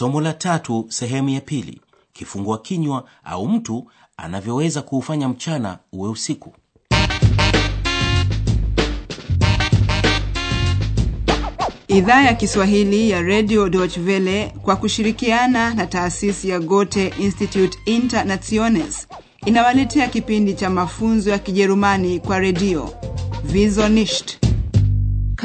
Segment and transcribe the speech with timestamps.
[0.00, 1.80] somo la tatu sehemu ya pili.
[2.12, 6.52] Kifungua kinywa au mtu anavyoweza kuufanya mchana uwe usiku.
[11.88, 19.08] Idhaa ya Kiswahili ya Radio Deutsche Welle kwa kushirikiana na taasisi ya Goethe Institute Internationes
[19.46, 22.94] inawaletea kipindi cha mafunzo ya Kijerumani kwa redio.
[23.54, 24.49] Wieso nicht.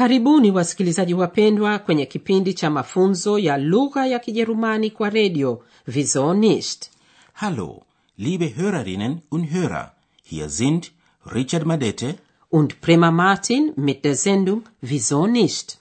[0.00, 5.62] Karibuni wasikilizaji wapendwa kwenye kipindi cha mafunzo ya lugha ya Kijerumani kwa redio
[5.94, 6.90] Wieso nicht.
[7.32, 7.82] hallo
[8.18, 9.90] liebe hörerinnen und hörer
[10.24, 10.86] hier sind
[11.26, 12.14] richard madete
[12.52, 15.76] Und Prema Martin mit der Sendung Wieso nicht?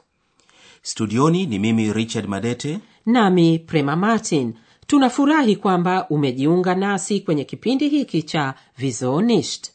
[0.84, 4.54] studioni ni mimi richard madete Nami Prema Martin.
[4.88, 9.72] Tunafurahi kwamba umejiunga nasi kwenye kipindi hiki cha Wieso nicht?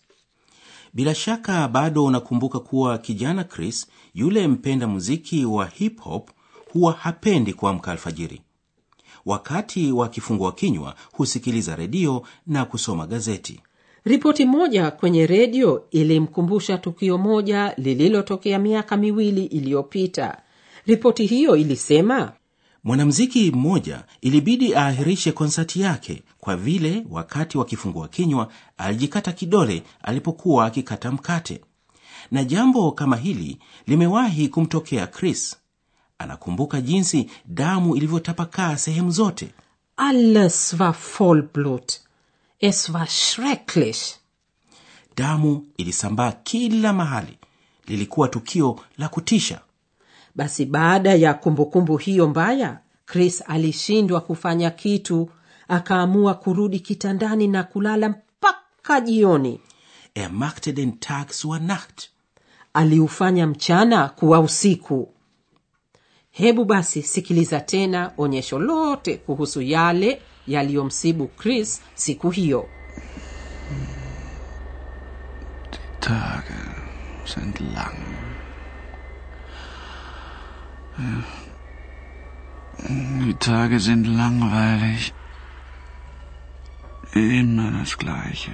[0.94, 6.30] bila shaka bado unakumbuka kuwa kijana chris yule mpenda muziki wa hip hop
[6.72, 8.40] huwa hapendi kuamka alfajiri.
[9.26, 13.60] Wakati wa kifungua kinywa husikiliza redio na kusoma gazeti.
[14.04, 20.42] Ripoti moja kwenye redio ilimkumbusha tukio moja lililotokea miaka miwili iliyopita.
[20.86, 22.32] Ripoti hiyo ilisema
[22.84, 30.66] mwanamuziki mmoja ilibidi aahirishe konsati yake kwa vile wakati wa kifungua kinywa alijikata kidole alipokuwa
[30.66, 31.60] akikata mkate
[32.30, 35.56] na jambo kama hili limewahi kumtokea chris
[36.18, 39.48] anakumbuka jinsi damu ilivyotapakaa sehemu zote
[39.96, 41.92] alles war voll Blut.
[42.60, 44.00] Es war schrecklich.
[45.16, 47.38] damu ilisambaa kila mahali
[47.86, 49.60] lilikuwa tukio la kutisha
[50.34, 55.30] Basi baada ya kumbukumbu hiyo mbaya, Chris alishindwa kufanya kitu,
[55.68, 59.60] akaamua kurudi kitandani na kulala mpaka jioni.
[60.14, 62.10] Er machte den tag zur nacht
[62.72, 65.08] Aliufanya mchana kuwa usiku.
[66.30, 72.68] Hebu basi sikiliza tena onyesho lote kuhusu yale yaliyomsibu Chris siku hiyo.
[76.00, 76.54] Tage
[77.24, 77.96] sind lang.
[83.24, 85.12] Die Tage sind langweilig.
[87.12, 88.52] Immer das Gleiche.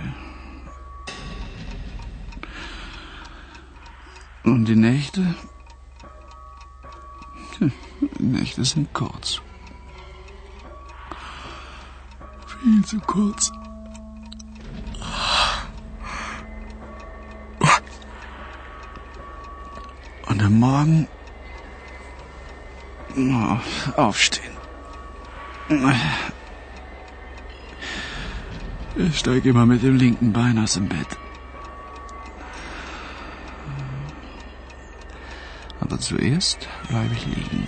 [4.46, 5.34] Und die Nächte?
[7.60, 9.40] Die Nächte sind kurz.
[12.46, 13.50] Viel zu kurz.
[20.28, 21.08] Und am Morgen
[23.96, 24.56] aufstehen.
[28.94, 31.18] Ich steige immer mit dem linken Bein aus dem Bett.
[35.96, 37.66] Aber zuerst bleibe ich liegen.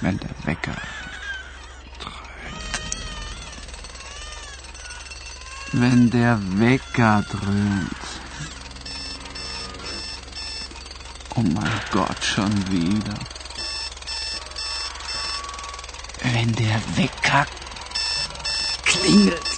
[0.00, 0.72] Wenn der Wecker
[1.98, 2.80] dröhnt.
[5.72, 7.90] Wenn der Wecker dröhnt.
[11.34, 13.18] Oh mein Gott, schon wieder.
[16.22, 17.46] Wenn der Wecker
[18.86, 19.49] klingelt.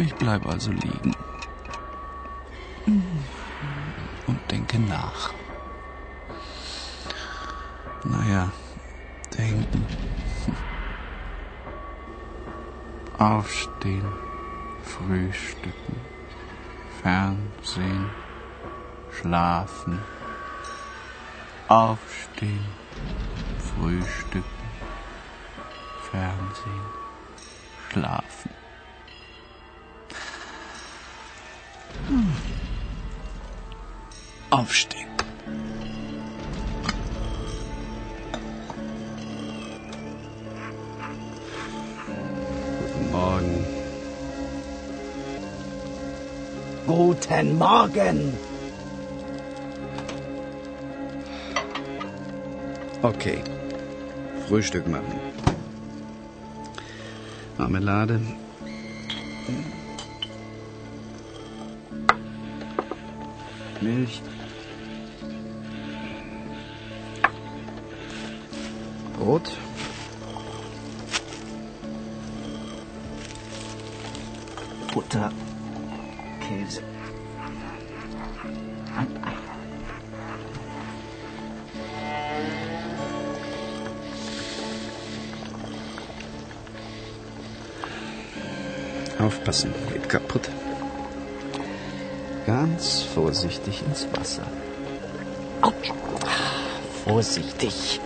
[0.00, 1.14] Ich bleib also liegen.
[4.26, 5.32] Und denke nach.
[8.04, 8.50] Naja,
[9.36, 9.86] denken.
[13.18, 14.30] Aufstehen.
[14.82, 16.00] Frühstücken,
[17.02, 18.10] Fernsehen,
[19.10, 19.98] schlafen,
[21.68, 22.66] aufstehen,
[23.58, 24.44] frühstücken,
[26.10, 26.86] Fernsehen,
[27.90, 28.59] schlafen.
[34.50, 35.08] Aufstehen.
[42.80, 43.64] Guten Morgen.
[46.86, 48.32] Guten Morgen.
[53.02, 53.42] Okay.
[54.48, 55.20] Frühstück machen.
[57.56, 58.20] Marmelade.
[63.80, 64.20] Milch.
[69.18, 69.56] Brot.
[74.92, 75.32] Butter.
[76.40, 76.82] Käse.
[78.96, 79.36] Ein Ei.
[89.24, 90.50] Aufpassen, geht kaputt.
[92.50, 94.42] Ganz vorsichtig ins Wasser.
[95.62, 95.92] Autsch.
[97.04, 98.00] Vorsichtig.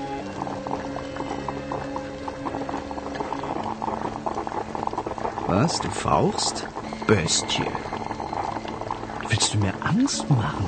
[5.47, 6.67] Was, du fauchst?
[7.07, 7.65] Bestie.
[9.31, 10.67] Willst du mir Angst machen?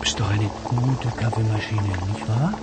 [0.00, 2.54] Bist doch eine gute Kaffeemaschine, nicht wahr?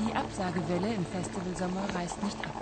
[0.00, 2.56] Die Absagewelle im Festivalsommer reißt nicht ab.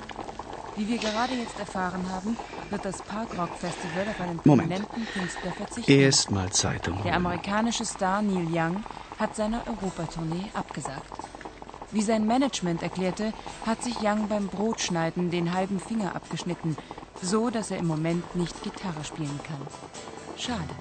[0.75, 2.37] Wie wir gerade jetzt erfahren haben,
[2.75, 4.73] wird das Parkrock Festival auf einen Moment.
[4.75, 5.93] prominenten Künstler verzichten.
[5.93, 7.01] Erstmal Zeitung.
[7.05, 8.83] Der amerikanische Star Neil Young
[9.19, 11.05] hat seine Europatournee abgesagt.
[11.93, 13.33] Wie sein Management erklärte,
[13.65, 16.77] hat sich Young beim Brotschneiden den halben Finger abgeschnitten,
[17.23, 19.61] so dass er im Moment nicht Gitarre spielen kann.
[20.37, 20.75] Schade.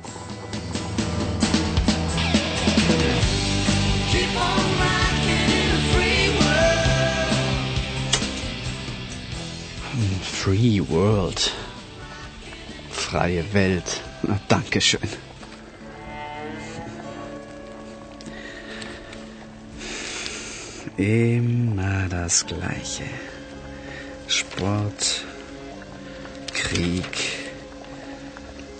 [10.44, 11.54] Free World.
[13.14, 14.02] Freie Welt.
[14.24, 15.08] Na, Dankeschön.
[20.98, 23.04] Immer das Gleiche.
[24.26, 25.26] Sport,
[26.56, 27.14] Krieg,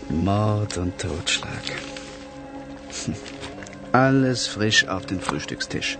[0.10, 1.66] Mord und Totschlag.
[3.92, 6.00] Alles frisch auf den Frühstückstisch.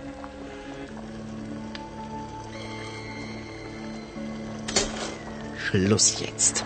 [5.56, 6.64] Schluss jetzt.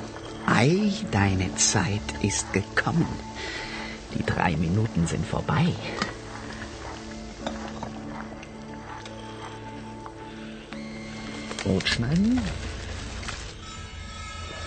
[0.50, 3.06] Ei, deine Zeit ist gekommen.
[4.14, 5.74] Die drei Minuten sind vorbei.
[11.62, 12.40] Brot schneiden?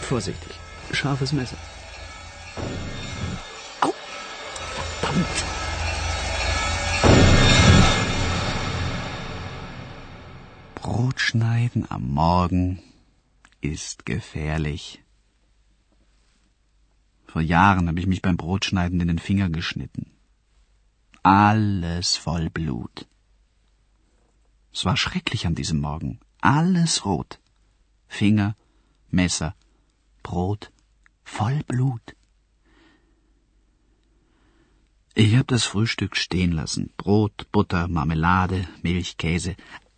[0.02, 0.54] Vorsichtig.
[0.92, 1.58] Scharfes Messer.
[3.82, 3.92] Au!
[5.00, 5.28] Verdammt!
[10.76, 12.84] Brot schneiden am Morgen
[13.62, 15.02] ist gefährlich.
[17.32, 20.12] Vor Jahren habe ich mich beim Brotschneiden in den Finger geschnitten.
[21.24, 23.08] Alles voll Blut.
[24.74, 26.20] Es war schrecklich an diesem Morgen.
[26.42, 27.40] Alles rot.
[28.10, 28.58] Finger,
[29.10, 29.56] Messer,
[30.24, 30.74] Brot,
[31.24, 32.18] voll Blut.
[35.14, 36.92] Ich habe das Frühstück stehen lassen.
[36.98, 39.56] Brot, Butter, Marmelade, Milch, Käse.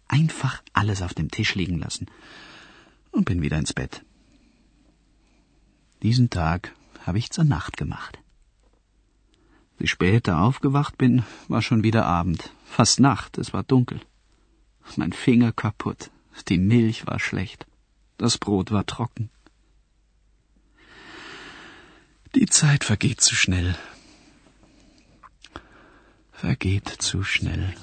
[0.07, 2.05] Einfach alles auf dem Tisch liegen lassen.
[3.09, 4.05] Und bin wieder ins Bett.
[6.03, 8.19] Diesen Tag habe ich zur Nacht gemacht.
[9.77, 12.51] Wie später aufgewacht bin, war schon wieder Abend.
[12.65, 14.01] Fast Nacht, es war dunkel.
[14.95, 16.11] Mein Finger kaputt.
[16.47, 17.65] Die Milch war schlecht.
[18.17, 19.29] Das Brot war trocken.
[22.35, 23.75] Die Zeit vergeht zu schnell.
[26.31, 27.73] Vergeht zu schnell.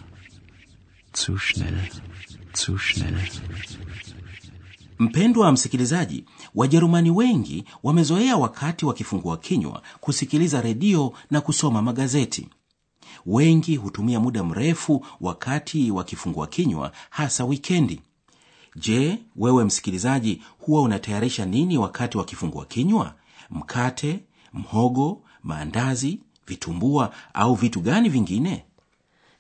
[1.13, 1.89] Zu schnell.
[2.53, 3.19] Zu schnell.
[5.01, 6.25] Mpendwa msikilizaji,
[6.55, 12.49] Wajerumani wengi wamezoea wakati wa kifungua kinywa kusikiliza redio na kusoma magazeti.
[13.27, 18.01] Wengi hutumia muda mrefu wakati wa kifungua kinywa, hasa wikendi.
[18.77, 23.15] Je, wewe msikilizaji, huwa unatayarisha nini wakati wa kifungua kinywa?
[23.51, 24.21] Mkate,
[24.53, 28.65] mhogo, maandazi, vitumbua au vitu gani vingine?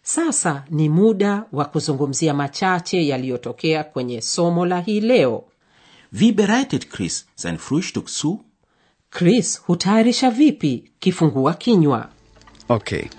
[0.02, 5.44] Sasa ni muda wa kuzungumzia machache yaliyotokea kwenye somo la hii leo.
[6.10, 8.44] Wie bereitet Chris sein Frühstück zu?
[9.10, 12.08] Chris hutayarisha vipi kifungua kinywa?
[12.68, 13.10] Okay.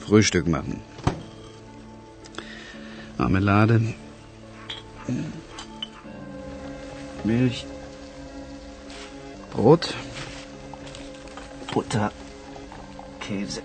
[0.00, 0.80] Frühstück machen.
[3.18, 3.94] Marmelade.
[7.24, 7.64] Milch.
[9.52, 9.94] Brot.
[11.72, 12.12] Butter,
[13.20, 13.62] Käse.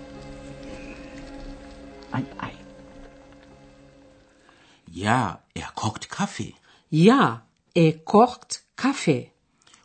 [2.12, 2.54] Ein Ei.
[4.90, 6.54] Ja, er kocht Kaffee,
[6.90, 7.42] Ja,
[7.74, 9.30] er kocht Kaffee.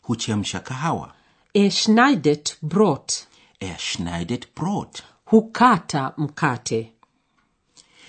[0.08, 1.14] huchemsha kahawa,
[1.54, 3.28] Er schneidet Brot.
[3.60, 6.92] er schneidet Brot, Hukata mkate.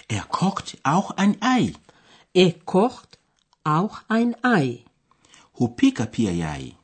[0.09, 1.75] er kocht auch ein Ei,
[2.35, 3.19] Er kocht
[3.65, 4.85] auch ein Ei.
[5.59, 6.77] hupika pia yai.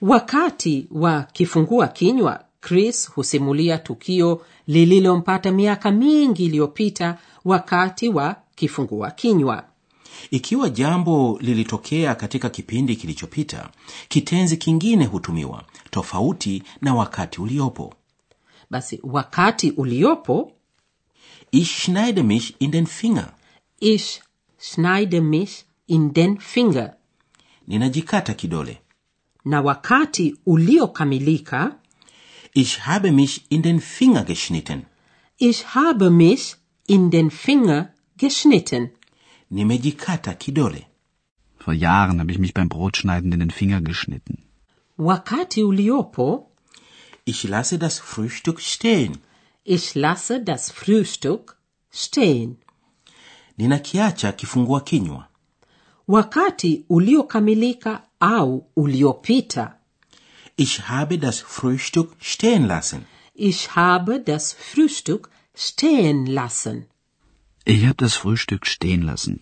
[0.00, 9.64] Wakati wa kifungua kinywa, Chris husimulia tukio lililompata miaka mingi iliyopita wakati wa kifungua kinywa.
[10.30, 13.70] Ikiwa jambo lilitokea katika kipindi kilichopita,
[14.08, 17.94] kitenzi kingine hutumiwa tofauti na wakati uliopo.
[18.70, 20.52] Basi wakati uliopo,
[21.52, 23.32] Ich schneide mich in den Finger,
[23.80, 24.22] ich
[24.58, 25.50] schneide mich
[25.86, 26.94] in den Finger,
[27.66, 28.78] ninajikata kidole.
[29.44, 31.76] na wakati uliokamilika,
[32.54, 34.82] Ich habe mich in den Finger geschnitten,
[35.38, 36.56] ich habe mich
[36.86, 38.88] in den Finger geschnitten.
[39.50, 40.82] Nimejikata kidole.
[41.58, 44.38] Vor Jahren habe ich mich beim Brotschneiden in den Finger geschnitten.
[44.98, 46.50] Wakati uliopo,
[47.24, 49.18] Ich lasse das Frühstück stehen,
[49.64, 51.56] Ich lasse das Frühstück
[51.90, 52.56] stehen.
[53.58, 55.28] ninakiacha kifungua kinywa
[56.08, 59.72] Wakati uliokamilika au uliopita.
[60.56, 66.86] ich habe das frühstück stehen lassen Ich habe das Frühstück stehen lassen.
[67.68, 69.40] Ich habe das Frühstück stehen lassen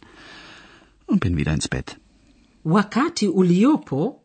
[1.06, 1.98] und bin wieder ins Bett.
[2.64, 4.22] Wakati uliopo,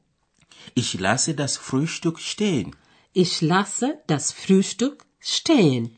[0.74, 2.76] ich lasse das frühstück stehen.
[3.14, 5.90] Ich lasse das Frühstück stehen.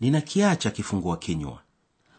[0.00, 1.62] ninakiacha kifungua kinywa.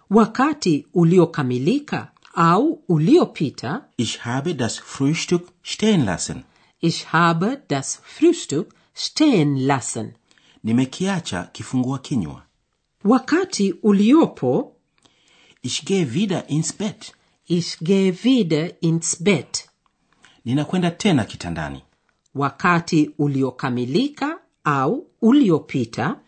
[0.09, 6.43] Wakati uliokamilika au uliopita, ich habe das frühstück stehen lassen.
[6.79, 10.13] Ich habe das Frühstück stehen lassen.
[10.63, 12.43] nimekiacha kifungua kinywa.
[13.03, 14.72] Wakati uliopo,
[15.63, 17.13] ich gehe wieder ins bett
[17.45, 19.69] ich gehe wieder ins Bett.
[20.45, 21.81] ninakwenda tena kitandani
[22.35, 26.19] Wakati uliokamilika au uliopita,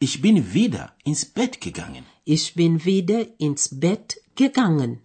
[0.00, 4.98] ich bin wieder ins bett gegangen ich bin wieder ins Bett gegangen.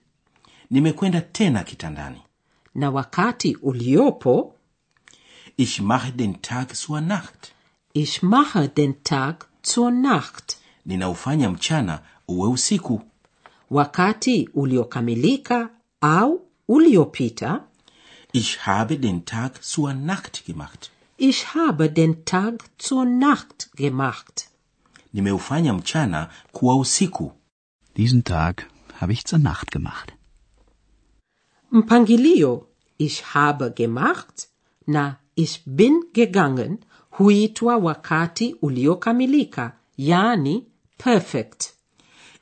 [0.69, 2.21] nimekwenda tena kitandani
[2.75, 4.53] Na wakati uliopo,
[5.57, 7.53] ich mache den tag zur nacht
[7.93, 10.57] ich mache den Tag zur Nacht.
[10.85, 13.01] ninaufanya mchana uwe usiku
[13.69, 15.69] Wakati uliokamilika
[16.01, 17.63] au uliopita,
[18.33, 24.49] ich habe den tag zur nacht gemacht ich habe den Tag zur Nacht gemacht.
[25.13, 27.31] nimeufanya mchana kuwa usiku
[27.95, 28.67] Diesen Tag
[28.99, 30.13] habe ich zur Nacht gemacht.
[31.71, 34.49] Mpangilio ich habe gemacht
[34.85, 36.85] na ich bin gegangen
[37.17, 40.65] huitwa wakati uliokamilika, yani
[40.97, 41.73] perfect.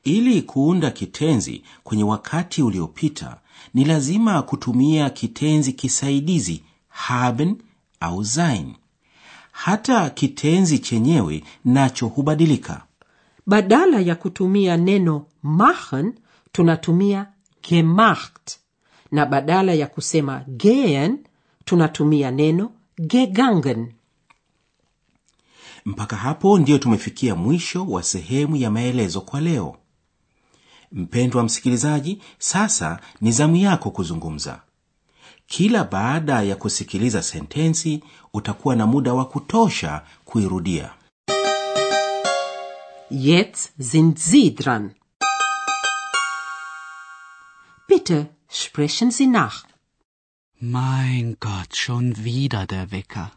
[0.05, 3.37] Ili kuunda kitenzi kwenye wakati uliopita
[3.73, 7.55] ni lazima kutumia kitenzi kisaidizi haben
[7.99, 8.73] au sein.
[9.51, 12.81] Hata kitenzi chenyewe nacho hubadilika.
[13.47, 16.13] Badala ya kutumia neno machen
[16.51, 17.27] tunatumia
[17.69, 18.57] gemacht,
[19.11, 21.17] na badala ya kusema gehen
[21.65, 22.71] tunatumia neno
[23.01, 23.91] gegangen.
[25.85, 29.75] mpaka hapo ndiyo tumefikia mwisho wa sehemu ya maelezo kwa leo
[30.95, 34.61] mpendwa msikilizaji sasa ni zamu yako kuzungumza
[35.47, 40.89] kila baada ya kusikiliza sentensi utakuwa na muda wa kutosha kuirudia
[43.11, 44.91] Jetzt sind Sie dran.
[47.87, 49.63] Bitte sprechen Sie nach.
[50.59, 53.31] Mein Gott, schon wieder der Wecker.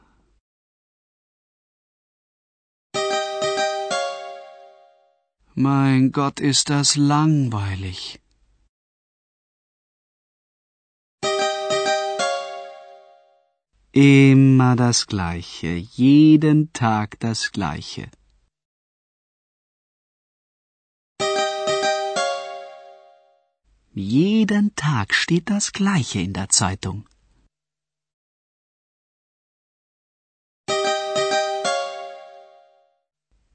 [5.61, 8.21] Mein Gott, ist das langweilig.
[13.91, 18.09] Immer das Gleiche, jeden Tag das Gleiche.
[23.95, 27.09] Jeden Tag steht das Gleiche in der Zeitung.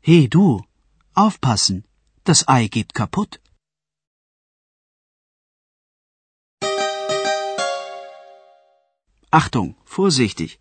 [0.02, 0.62] Hey du,
[1.14, 1.86] aufpassen,
[2.24, 3.42] das Ei geht kaputt.
[9.32, 10.60] Achtung, vorsichtig,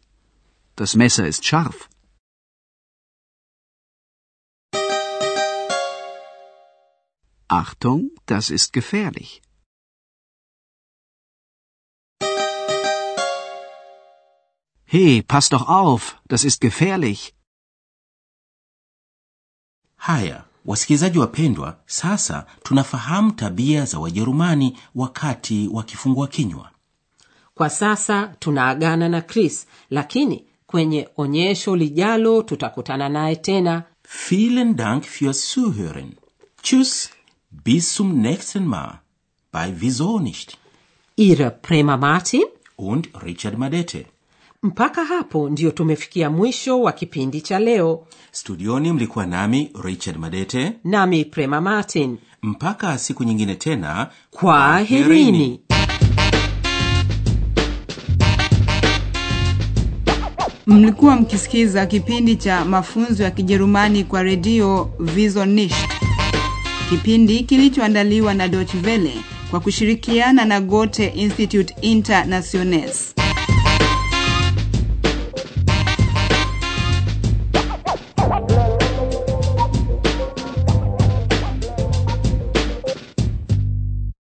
[0.77, 1.89] das Messer ist scharf.
[7.49, 9.43] Achtung, das ist gefährlich.
[14.85, 17.35] Hey, pass doch auf, das ist gefährlich.
[20.09, 26.69] haya wasikilizaji wapendwa sasa tunafahamu tabia za wajerumani wakati wa kifungua kinywa
[27.55, 33.83] Kwa sasa tunaagana na Chris, lakini kwenye onyesho lijalo tutakutana naye tena.
[34.29, 36.11] vielen dank fürs zuhören
[36.63, 37.11] tschüss
[37.65, 38.93] bis zum nächsten mal
[39.53, 40.57] bei wieso nicht
[41.17, 42.43] Ihre Prema Martin.
[42.79, 44.07] und richard madete
[44.63, 51.25] Mpaka hapo ndiyo tumefikia mwisho wa kipindi cha leo, studioni mlikuwa nami richard madete nami
[51.25, 52.19] Prema Martin.
[52.43, 55.61] mpaka siku nyingine tena Kwaherini.
[60.67, 65.89] Mlikuwa mkisikiza kipindi cha mafunzo ya Kijerumani kwa redio visonisht
[66.91, 69.13] kipindi kilichoandaliwa na Deutsche vele
[69.51, 73.15] kwa kushirikiana na gote Institut Internationales.